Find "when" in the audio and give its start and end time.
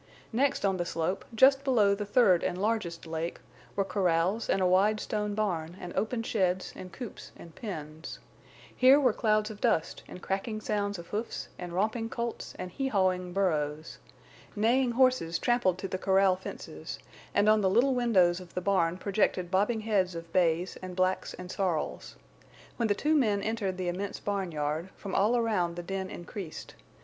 22.77-22.87